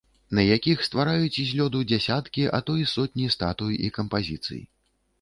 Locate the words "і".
2.87-2.89, 3.85-3.97